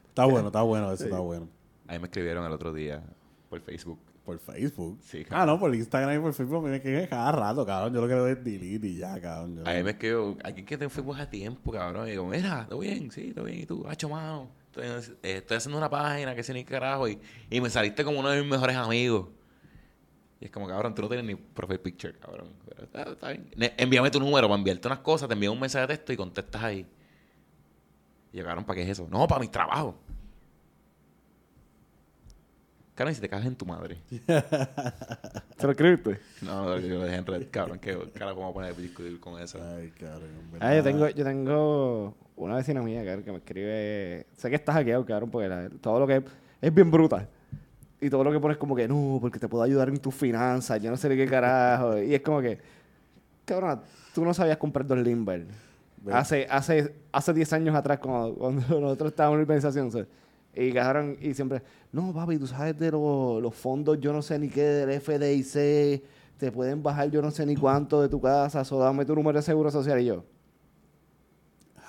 [0.09, 1.49] Está bueno, está bueno, eso está bueno.
[1.88, 3.03] A mí me escribieron el otro día
[3.51, 3.99] por Facebook.
[4.27, 4.99] Por Facebook.
[5.03, 7.95] Sí, Ah, no, por Instagram y por Facebook me escriben cada rato, cabrón.
[7.95, 9.59] Yo lo quiero es delete y ya, cabrón.
[9.59, 12.09] Yo A mí me escribió, alguien que te Facebook a tiempo, cabrón.
[12.09, 13.12] Y digo, mira, ¿todo bien?
[13.12, 13.61] Sí, todo bien.
[13.61, 13.87] ¿Y tú?
[13.89, 14.51] Hacho, mano.
[14.67, 14.85] Estoy,
[15.23, 17.09] eh, estoy haciendo una página que sé ni carajo.
[17.09, 19.29] Y, y me saliste como uno de mis mejores amigos.
[20.41, 22.49] Y es como, cabrón, tú no tienes ni profile picture, cabrón.
[22.69, 23.49] Pero está, está bien.
[23.79, 25.29] Envíame tu número para enviarte unas cosas.
[25.29, 26.85] Te envío un mensaje de texto y contestas ahí.
[28.33, 29.07] Y yo, cabrón, ¿para qué es eso?
[29.09, 29.95] No, para mi trabajo.
[32.97, 33.99] Cabrón, y si te cagas en tu madre.
[34.09, 36.19] ¿Se lo escribiste?
[36.43, 37.79] No, no, yo lo dejé en red, cabrón.
[37.79, 39.59] ¿Qué carajo vamos a poner a discutir con eso?
[39.63, 40.31] Ay, cabrón.
[40.61, 44.27] Ah, yo tengo, yo tengo una vecina mía, cabrón, que me escribe.
[44.37, 46.23] Sé que está hackeado, cabrón, porque la- todo lo que es,
[46.63, 47.29] es bien bruta.
[48.01, 50.81] Y todo lo que pones como que no, porque te puedo ayudar en tus finanzas,
[50.83, 51.99] yo no sé de qué carajo.
[52.03, 52.59] Y es como que,
[53.45, 53.83] cabrón,
[54.15, 55.47] tú no sabías comprar dos Limber.
[56.03, 56.13] Ve.
[56.15, 60.07] Hace, hace, hace 10 años atrás, cuando, cuando nosotros estábamos en la organización, ¿sabes?
[60.57, 64.38] Y cabrón, y siempre, no, papi, tú sabes de los, los fondos, yo no sé
[64.38, 66.03] ni qué, del FDIC,
[66.38, 69.38] te pueden bajar yo no sé ni cuánto de tu casa, solo dame tu número
[69.38, 70.01] de seguro social.
[70.01, 70.25] Y yo,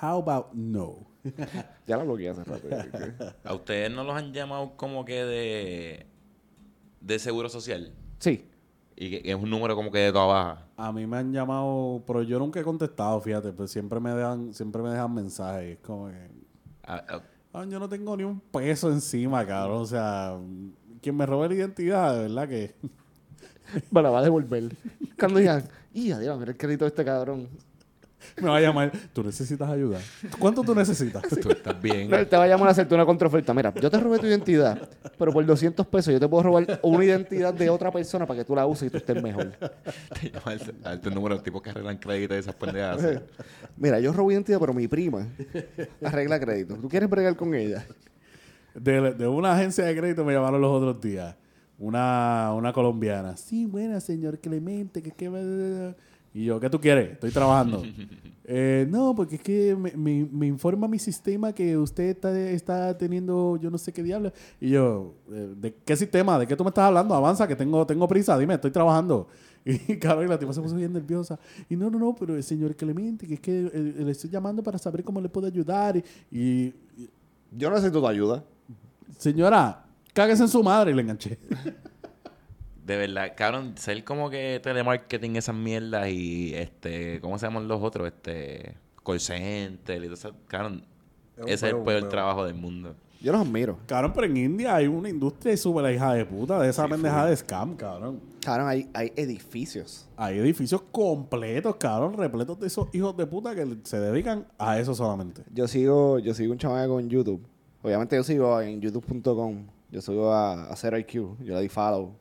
[0.02, 1.08] How about no?
[1.88, 2.68] ya la bloqueé hace rato.
[3.44, 6.06] ¿A ustedes no los han llamado como que de,
[7.02, 7.92] de seguro social?
[8.20, 8.46] sí,
[8.96, 10.68] Y que, que es un número como que de toda baja.
[10.78, 14.54] A mí me han llamado, pero yo nunca he contestado, fíjate, pero siempre me dejan,
[14.54, 15.78] siempre me dejan mensajes.
[15.78, 16.14] Es como que,
[16.84, 17.22] Ah, ah, "Ah,
[17.54, 19.82] yo no tengo ni un peso encima, cabrón.
[19.82, 20.38] O sea,
[21.02, 22.76] quien me robe la identidad, de verdad que.
[23.92, 24.76] me la va a devolver.
[25.20, 27.50] Cuando digan, y adiós, mira el crédito de este cabrón.
[28.42, 30.00] Me va a llamar, tú necesitas ayuda.
[30.40, 31.24] ¿Cuánto tú necesitas?
[31.42, 32.10] tú estás bien.
[32.10, 33.54] No, él te va a llamar a hacerte una contraoferta.
[33.54, 37.06] Mira, yo te robé tu identidad, pero por 200 pesos yo te puedo robar una
[37.06, 39.52] identidad de otra persona para que tú la uses y tú estés mejor.
[40.20, 43.02] Te llama el, a este número de tipos que arreglan crédito y esas pendejadas.
[43.02, 43.46] sí.
[43.78, 45.28] Mira, yo robé identidad, pero mi prima
[46.04, 46.76] arregla crédito.
[46.76, 47.86] ¿Tú quieres bregar con ella?
[48.74, 51.36] De, de una agencia de crédito me llamaron los otros días.
[51.80, 53.38] Una, una colombiana.
[53.38, 55.02] Sí, buena, señor Clemente.
[55.02, 55.30] Que, que,
[56.42, 57.12] y yo, ¿qué tú quieres?
[57.14, 57.84] Estoy trabajando.
[58.50, 62.98] Eh, no, porque es que me, me- me informa mi sistema que usted está, está
[62.98, 64.32] teniendo yo no sé qué diablo.
[64.62, 66.40] Y yo, eh, ¿de qué sistema?
[66.40, 67.14] ¿De qué tú me estás hablando?
[67.14, 68.38] Avanza, que tengo, tengo prisa.
[68.38, 69.28] Dime, estoy trabajando.
[69.66, 71.38] Y claro, y la tipa se puso bien nerviosa.
[71.70, 74.64] Y no, no, no, pero el señor Clemente, que es que eh, le estoy llamando
[74.64, 75.98] para saber cómo le puedo ayudar.
[76.32, 76.74] Y, y
[77.52, 78.46] Yo necesito tu ayuda.
[79.18, 81.38] Señora, cáguese en su madre y le enganché.
[82.88, 87.84] De verdad, cabrón, ser como que telemarketing esas mierdas y este, ¿cómo se llaman los
[87.84, 88.08] otros?
[88.08, 90.32] Este, call center y todo eso.
[90.48, 90.86] Cabrón,
[91.40, 92.10] ese es el peo, peor peo.
[92.10, 92.96] trabajo del mundo.
[93.20, 93.78] Yo los admiro.
[93.88, 97.36] Cabrón, pero en India hay una industria súper hija de puta de esa Sí, de
[97.36, 98.22] scam, cabrón.
[98.42, 100.08] Cabrón, hay, hay edificios.
[100.16, 104.96] Hay edificios completos, cabrón, repletos de esos hijos de puta que se dedican a eso
[104.96, 105.44] solamente.
[105.54, 107.46] Yo sigo, yo sigo un chamaco en YouTube.
[107.82, 109.66] Obviamente yo sigo en youtube.com.
[109.92, 111.44] Yo sigo a, a 0IQ.
[111.44, 112.16] Yo le di follow,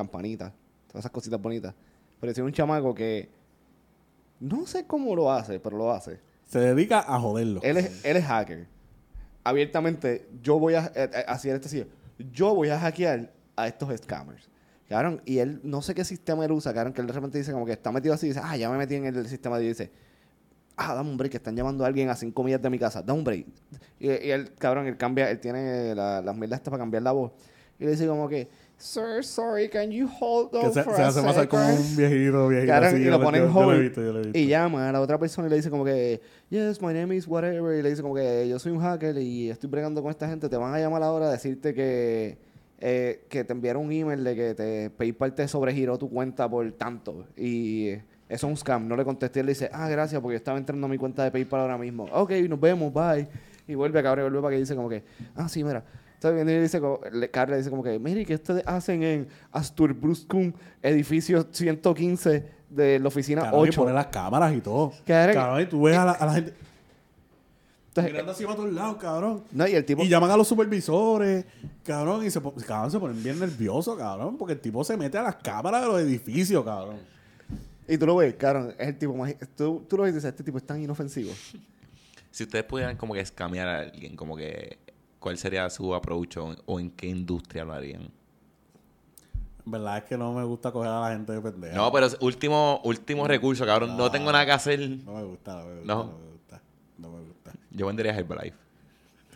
[0.00, 0.52] campanita,
[0.88, 1.74] todas esas cositas bonitas.
[2.20, 3.28] Pero sigo un chamaco que
[4.40, 6.20] no sé cómo lo hace, pero lo hace.
[6.46, 7.60] Se dedica a joderlo.
[7.62, 8.66] Él es, él es hacker.
[9.44, 11.86] Abiertamente, yo voy a eh, eh, hacer este sitio.
[12.32, 14.48] Yo voy a hackear a estos scammers.
[14.88, 17.52] Cabrón, y él no sé qué sistema él usa, cabrón, que él de repente dice
[17.52, 19.68] como que está metido así y dice, ah, ya me metí en el sistema y
[19.68, 19.90] dice,
[20.76, 23.00] ah, dame un break, que están llamando a alguien a cinco millas de mi casa,
[23.00, 23.46] dame un break.
[24.00, 27.12] Y, y él, cabrón, él cambia, él tiene la- las mierdas estas para cambiar la
[27.12, 27.30] voz.
[27.78, 28.48] Y le dice como que,
[28.80, 31.96] sir, sorry, can you hold on se, for se a hace pasar como second?" un
[31.96, 32.72] viejito, viejito.
[32.74, 34.38] Así, y lo pone en yo- yo lo he hold visto, yo lo he visto.
[34.38, 37.26] y llama a la otra persona y le dice como que, yes, my name is
[37.28, 37.78] whatever.
[37.78, 40.48] Y le dice como que yo soy un hacker y estoy bregando con esta gente.
[40.48, 42.38] Te van a llamar ahora a decirte que,
[42.80, 46.70] eh, que te enviaron un email de que te PayPal te sobregiró tu cuenta por
[46.72, 47.26] tanto.
[47.36, 48.88] Y eso es un scam.
[48.88, 49.40] No le contesté.
[49.40, 51.76] Él le dice, ah, gracias, porque yo estaba entrando a mi cuenta de PayPal ahora
[51.78, 52.04] mismo.
[52.12, 53.28] Ok, nos vemos, bye.
[53.68, 55.04] Y vuelve, cabrón, vuelve para que dice como que,
[55.36, 55.84] ah, sí, mira.
[56.20, 59.28] Está bien, y dice, como- le, Carla dice como que, mire, ¿qué ustedes hacen en
[59.52, 60.52] Astur Bruscum,
[60.82, 63.80] edificio 115 de la oficina y 8?
[63.80, 64.92] pone las cámaras y todo.
[65.06, 65.62] Cabrón.
[65.62, 66.52] Y tú ves a la, a la gente
[67.88, 69.44] Entonces, mirando así para todos lados, cabrón.
[69.50, 70.02] no, y el tipo...
[70.02, 71.46] Y llaman a los supervisores,
[71.84, 75.22] cabrón, y se, cabrón, se ponen bien nerviosos, cabrón, porque el tipo se mete a
[75.22, 76.98] las cámaras de los edificios, cabrón.
[77.88, 79.34] Y tú lo ves, cabrón, es el tipo más...
[79.56, 81.32] Tú, tú lo ves y dices, este tipo es tan inofensivo.
[82.32, 84.78] Si ustedes pudieran como que escamear a alguien, como que,
[85.20, 88.10] ¿cuál sería su approach o, o en qué industria lo harían?
[89.64, 91.76] Verdad es que no me gusta coger a la gente de pendeja.
[91.76, 93.90] No, pero es último, último recurso, cabrón.
[93.90, 94.10] No, No.
[94.10, 94.80] tengo nada que hacer.
[95.04, 95.86] No me gusta, no me gusta.
[95.94, 96.04] No.
[96.04, 96.62] No, me gusta.
[96.98, 97.52] No me gusta.
[97.70, 98.56] Yo vendería Herbalife.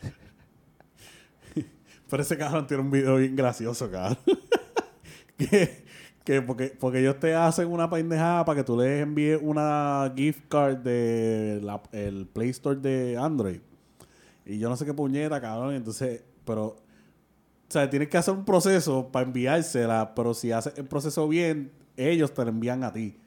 [2.10, 4.18] Pero ese cabrón tiene un video bien gracioso, cabrón.
[5.36, 5.84] que,
[6.24, 10.48] que porque, porque ellos te hacen una pendejada para que tú les envíes una gift
[10.48, 13.60] card de la- el Play Store de Android.
[14.46, 15.74] Y yo no sé qué puñeta, cabrón.
[15.74, 16.76] Entonces, pero, o
[17.68, 22.32] sea, tienes que hacer un proceso para enviársela, pero si haces el proceso bien, ellos
[22.32, 23.18] te la envían a ti.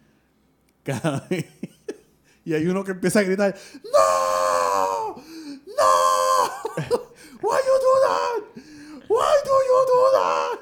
[2.47, 3.53] Y hay uno que empieza a gritar,
[3.83, 5.15] ¡No!
[5.17, 5.23] ¡No!
[7.41, 8.41] Why you do that?
[9.09, 10.59] Why do you do that?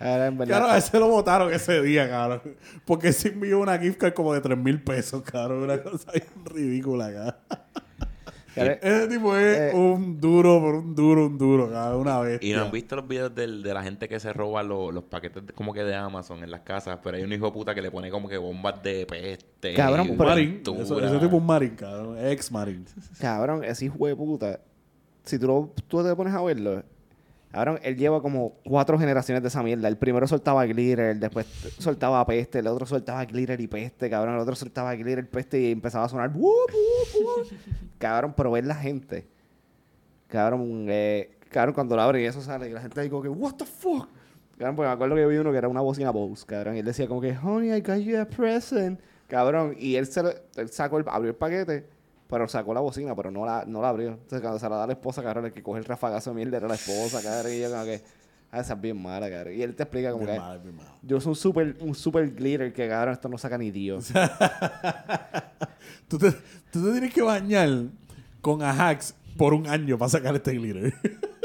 [0.00, 0.58] Ahora, en verdad.
[0.58, 2.56] Claro, a ese lo votaron ese día, cabrón.
[2.84, 5.62] Porque se envió una gift card como de 3 mil pesos, cabrón.
[5.62, 7.34] Una cosa bien ridícula, cabrón.
[8.62, 9.76] Ese tipo es Eh.
[9.76, 12.00] un duro por un duro, un duro, cabrón.
[12.00, 12.42] Una vez.
[12.42, 15.04] Y no han visto los videos del- de la gente que se roba lo- los
[15.04, 17.74] paquetes de- como que de Amazon en las casas, pero hay un hijo de puta
[17.74, 19.74] que le pone como que bombas de peste.
[19.74, 20.62] Cabrón, pero- marín.
[20.64, 22.16] Eso- ese tipo es un marín, cabrón.
[22.26, 22.84] Ex marín.
[23.20, 24.60] Cabrón, ese hijo de puta.
[25.24, 26.82] Si tú, lo- tú te pones a verlo,
[27.50, 29.88] cabrón, él lleva como cuatro generaciones de esa mierda.
[29.88, 31.46] El primero soltaba glitter, después
[31.78, 34.34] soltaba peste, el otro soltaba glitter y peste, cabrón.
[34.34, 36.30] El otro soltaba glitter, peste y empezaba a sonar.
[36.34, 37.46] "Wup, wup, wup".
[37.98, 39.26] cabrón, pero ver la gente.
[40.28, 43.54] Cabrón, eh, cabrón, cuando lo abre y eso sale, y la gente como que, ¿What
[43.54, 44.08] the fuck?
[44.58, 46.76] Cabrón, pues me acuerdo que vi uno que era una bocina Bose, cabrón.
[46.76, 49.00] Y él decía como que, honey, I got you a present.
[49.28, 51.86] Cabrón, y él, se lo- él sacó el, abrió el paquete,
[52.28, 54.10] pero sacó la bocina, pero no la, no la abrió.
[54.10, 56.36] Entonces cuando se la da a la esposa, cabrón, el que coge el rafagazo de
[56.36, 57.52] mierda era la esposa, cabrón.
[57.52, 58.02] Y yo como que,
[58.52, 59.54] ah, esa es bien mala, cabrón.
[59.54, 60.86] Y él te explica como Bien que, mal, bien mal.
[61.02, 64.12] yo soy un super, un super glitter que, cabrón, esto no saca ni Dios.
[66.08, 66.32] Tú te,
[66.72, 67.68] tú te tienes que bañar
[68.40, 70.94] con Ajax por un año para sacar este glitter.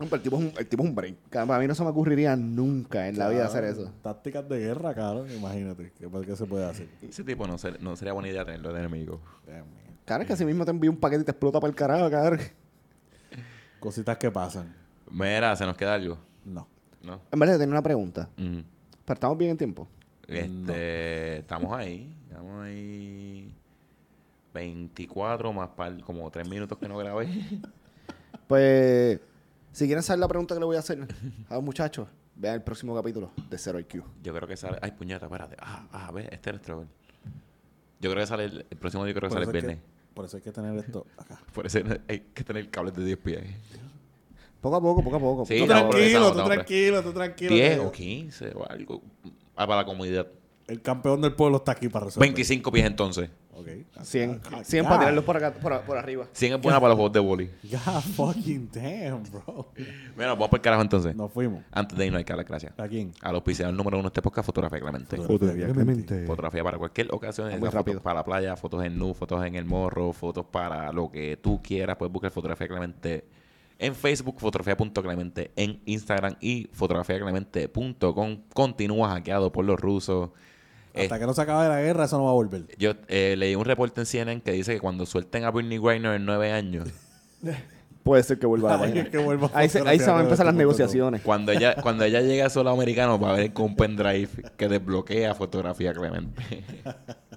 [0.00, 1.16] El tipo es un, el tipo es un brain.
[1.28, 3.92] Cabrón, a mí no se me ocurriría nunca en la vida hacer eso.
[4.02, 5.28] Tácticas de guerra, cabrón.
[5.32, 5.92] Imagínate.
[5.98, 6.88] ¿Qué, qué se puede hacer?
[7.02, 9.20] Ese tipo no, ser- no sería buena idea tenerlo de enemigo.
[10.04, 12.08] Cabrón, es que así mismo te envía un paquete y te explota para el carajo,
[12.10, 12.40] cabrón.
[13.80, 14.74] Cositas que pasan.
[15.10, 16.18] Mira, ¿se nos queda algo?
[16.44, 16.66] No.
[17.02, 17.20] ¿No?
[17.30, 18.28] En verdad, tenía una pregunta.
[18.38, 18.62] Ujú.
[19.04, 19.88] Pero estamos bien en tiempo.
[20.26, 23.54] Este, estamos ahí, estamos ahí
[24.54, 27.28] 24 más par, como 3 minutos que no grabé.
[28.46, 29.20] Pues,
[29.72, 30.98] si quieren saber la pregunta que le voy a hacer
[31.48, 34.02] a los muchachos, vean el próximo capítulo de Zero IQ.
[34.22, 35.56] Yo creo que sale, ay puñeta, espérate.
[35.60, 36.86] Ah, ah, ve, este es el Trevor.
[38.00, 39.78] Yo creo que sale el, el próximo yo creo que sale el viernes.
[40.14, 41.40] por eso hay que tener esto acá.
[41.52, 41.78] Por eso
[42.08, 43.44] hay que tener cables de 10 pies.
[44.60, 45.46] Poco a poco, poco a poco.
[45.46, 47.54] Sí, tú tranquilo, tú tranquilo, tú tranquilo.
[47.54, 49.02] 10 que o 15 o algo.
[49.54, 50.26] Ah, para la comunidad.
[50.68, 52.28] El campeón del pueblo está aquí para resolver.
[52.28, 53.30] 25 pies entonces.
[53.54, 53.66] Ok.
[54.02, 54.88] 100, Ah, 100 God.
[54.88, 56.26] para tirarlos por, acá, por, por arriba.
[56.32, 57.50] 100 es buena para los juegos de boli.
[57.64, 59.72] God fucking damn, bro.
[60.16, 61.16] Mira, vamos por el carajo entonces.
[61.16, 61.64] Nos fuimos.
[61.72, 62.72] Antes de irnos hay que dar las gracias.
[62.78, 63.12] ¿A quién?
[63.20, 65.16] A los auspiciadores número uno de este podcast, Fotografía Clemente.
[66.26, 67.94] Fotografía para cualquier ocasión, Muy rápido.
[67.94, 71.36] fotos para la playa, fotos en nu, fotos en el morro, fotos para lo que
[71.36, 71.96] tú quieras.
[71.96, 73.24] Puedes buscar Fotografía Clemente
[73.80, 78.42] en Facebook, fotografía.clemente en Instagram y fotografiaclemente.com.
[78.54, 80.30] Continúa hackeado por los rusos.
[80.94, 82.64] Hasta Eh, que no se acabe la guerra, eso no va a volver.
[82.78, 86.14] yo eh, leí un reporte en CNN que dice que cuando suelten a Britney Griner
[86.14, 86.88] en nueve años,
[88.02, 90.22] Puede ser que vuelva a la que vuelva a Ahí se, ahí se van a
[90.22, 91.20] empezar las negociaciones.
[91.20, 94.66] cuando ella cuando ella llegue a solo americano va a haber con un pendrive que
[94.66, 96.64] desbloquea Fotografía Clemente.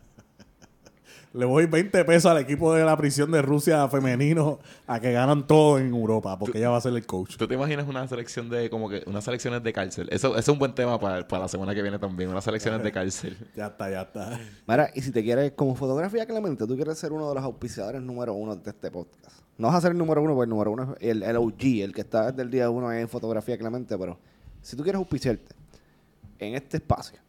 [1.34, 5.48] Le voy 20 pesos al equipo de la prisión de Rusia femenino a que ganan
[5.48, 7.38] todo en Europa, porque ella va a ser el coach.
[7.38, 10.10] ¿Tú te imaginas una selección de, como que, unas selecciones de cárcel?
[10.12, 12.84] Eso, eso es un buen tema para, para la semana que viene también, unas selecciones
[12.84, 13.38] de cárcel.
[13.56, 14.40] Ya está, ya está.
[14.68, 18.02] Mira, y si te quieres, como fotografía Clemente, tú quieres ser uno de los auspiciadores
[18.02, 19.38] número uno de este podcast.
[19.58, 21.64] No vas a ser el número uno, porque el número uno es el, el OG,
[21.84, 24.18] el que está desde el día uno en fotografía Clemente, pero
[24.62, 25.56] si tú quieres auspiciarte
[26.40, 27.20] en este espacio,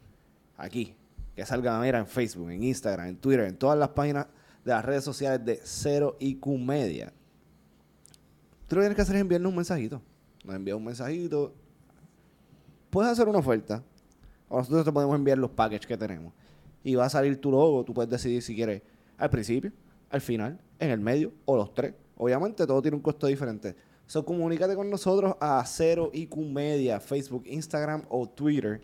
[0.57, 0.93] aquí,
[1.35, 4.27] que salga mira en Facebook, en Instagram, en Twitter, en todas las páginas
[4.63, 7.11] de las redes sociales de Cero IQ Media,
[8.67, 10.01] tú lo que tienes que hacer es enviarnos un mensajito.
[10.43, 11.53] Nos envías un mensajito.
[12.89, 13.83] Puedes hacer una oferta.
[14.49, 16.33] O nosotros te podemos enviar los packages que tenemos.
[16.83, 17.83] Y va a salir tu logo.
[17.83, 18.81] Tú puedes decidir si quieres
[19.17, 19.71] al principio,
[20.09, 21.93] al final, en el medio o los tres.
[22.17, 23.75] Obviamente todo tiene un costo diferente.
[24.05, 28.81] So, comunícate con nosotros a Cero IQ Media, Facebook, Instagram o Twitter.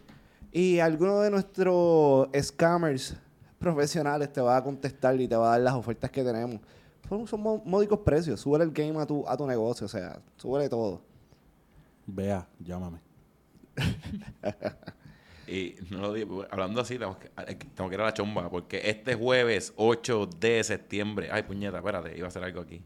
[0.52, 3.16] Y alguno de nuestros scammers
[3.60, 6.60] profesionales te va a contestar y te va a dar las ofertas que tenemos.
[7.08, 8.40] Son, son módicos precios.
[8.40, 9.86] Sube el game a tu, a tu negocio.
[9.86, 11.02] O sea, sube todo.
[12.06, 13.00] Vea, llámame.
[15.52, 17.30] Y no lo digo, hablando así, tengo que-
[17.74, 22.16] tengo que ir a la chomba, porque este jueves 8 de septiembre, ay puñeta, espérate,
[22.16, 22.84] iba a hacer algo aquí.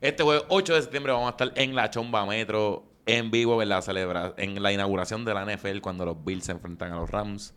[0.00, 3.68] Este jueves 8 de septiembre vamos a estar en la chomba metro, en vivo, en
[3.68, 7.10] la, celebra en la inauguración de la NFL, cuando los Bills se enfrentan a los
[7.10, 7.54] Rams.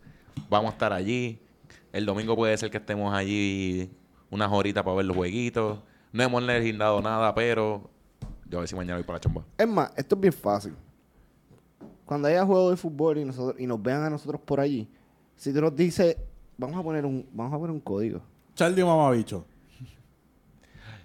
[0.48, 1.40] Vamos a estar allí.
[1.92, 3.90] El domingo puede ser que estemos allí
[4.30, 5.78] unas horitas para ver los jueguitos.
[6.12, 7.90] No hemos legislado nada, pero
[8.48, 9.44] yo a ver si mañana voy para la chomba.
[9.56, 10.74] Es más, esto es bien fácil.
[12.04, 14.88] Cuando haya juego de fútbol y, nosotros, y nos vean a nosotros por allí,
[15.36, 16.16] si tú nos dices,
[16.56, 18.20] vamos a poner un, vamos a poner un código.
[18.54, 19.44] Charlie Mamabicho.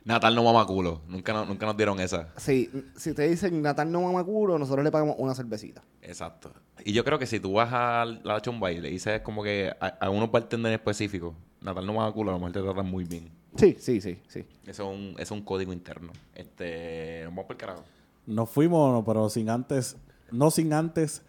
[0.05, 1.01] Natal no mama culo.
[1.07, 2.27] Nunca, no- nunca nos dieron esa.
[2.37, 5.81] Si, si te dicen Natal no mama culo, nosotros le pagamos una cervecita.
[6.01, 6.51] Exacto.
[6.83, 9.71] Y yo creo que si tú vas a la chomba y le dices como que
[9.79, 13.05] a, a unos bartenders específicos, Natal no mama culo, a lo mejor te tratan muy
[13.05, 13.29] bien.
[13.55, 14.45] Sí, sí, sí, sí.
[14.65, 16.11] Eso es un, eso es un código interno.
[16.35, 17.83] Este, nos vamos por el carajo.
[18.25, 19.95] Nos fuimos, pero sin antes,
[20.31, 21.21] no sin antes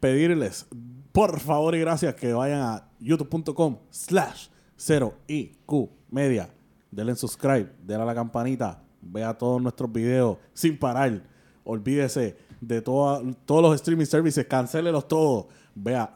[0.00, 0.66] pedirles,
[1.12, 6.48] por favor y gracias, que vayan a youtube.com slash 0IQ media.
[6.92, 11.22] Denle en subscribe, denle a la campanita, vea todos nuestros videos sin parar.
[11.64, 15.46] Olvídese de toda- todos los streaming services, cancélelos todos.
[15.74, 16.14] Vea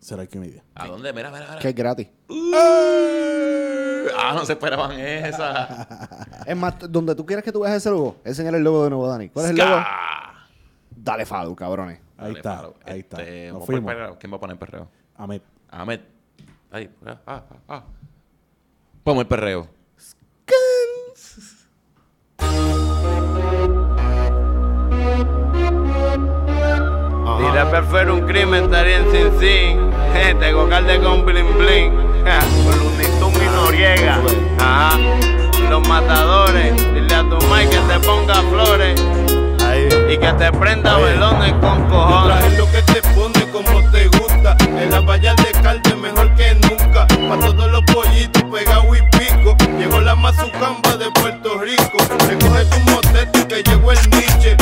[0.00, 0.62] 0IQ media.
[0.74, 1.12] ¿A dónde?
[1.12, 1.58] Mira, mira, mira.
[1.60, 2.08] Que es gratis.
[4.20, 6.08] Ah, no se esperaban esa.
[6.46, 9.06] Es más, donde tú quieras que tú veas ese logo, enseñar el logo de nuevo,
[9.08, 9.28] Dani.
[9.28, 9.76] ¿Cuál es el logo?
[10.90, 12.00] Dale follow, cabrones.
[12.16, 13.20] Ahí Dale, está, ahí está.
[13.22, 13.92] Este, Nos fuimos.
[13.92, 14.18] perreo.
[14.18, 14.88] ¿Quién va a poner perreo?
[15.16, 15.40] Ahmed.
[15.70, 16.00] Ahmed.
[16.72, 16.90] Ahí.
[17.06, 17.84] Ah, ah, ah.
[19.04, 19.68] Vamos el perreo.
[27.38, 29.90] Si rapper fuera un crimen estaría en Sin Sin.
[30.40, 32.08] Tengo calde con bling bling.
[32.64, 34.20] Con Lunitun y Noriega.
[34.58, 34.98] Ajá.
[35.70, 36.74] Los matadores.
[36.92, 39.00] Dile a tu Mike que te ponga flores.
[40.10, 42.58] Y que te prenda velones con cojones.
[42.58, 44.17] Lo que te pone como te gusta.
[44.80, 47.06] En la valla de calde mejor que nunca.
[47.06, 49.56] Pa' todos los pollitos pegado y pico.
[49.78, 51.98] Llegó la mazucamba de Puerto Rico.
[52.28, 54.56] Recoge tu motete que llegó el niche.